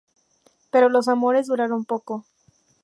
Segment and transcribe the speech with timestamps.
[0.71, 2.25] Pero los amores duraron poco.